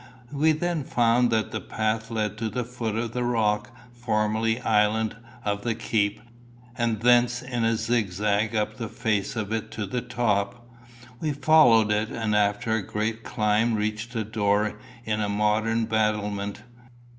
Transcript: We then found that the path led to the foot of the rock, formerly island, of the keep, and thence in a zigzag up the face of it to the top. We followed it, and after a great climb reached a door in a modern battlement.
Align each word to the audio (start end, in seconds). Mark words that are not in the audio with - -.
We 0.31 0.51
then 0.53 0.83
found 0.83 1.29
that 1.29 1.51
the 1.51 1.61
path 1.61 2.09
led 2.09 2.35
to 2.39 2.49
the 2.49 2.63
foot 2.63 2.95
of 2.95 3.11
the 3.13 3.23
rock, 3.23 3.69
formerly 3.93 4.59
island, 4.61 5.15
of 5.45 5.61
the 5.63 5.75
keep, 5.75 6.19
and 6.75 7.01
thence 7.01 7.43
in 7.43 7.63
a 7.63 7.75
zigzag 7.75 8.55
up 8.55 8.77
the 8.77 8.87
face 8.87 9.35
of 9.35 9.51
it 9.53 9.69
to 9.73 9.85
the 9.85 10.01
top. 10.01 10.67
We 11.19 11.33
followed 11.33 11.91
it, 11.91 12.09
and 12.09 12.35
after 12.35 12.71
a 12.71 12.81
great 12.81 13.23
climb 13.23 13.75
reached 13.75 14.15
a 14.15 14.23
door 14.23 14.73
in 15.05 15.21
a 15.21 15.29
modern 15.29 15.85
battlement. 15.85 16.63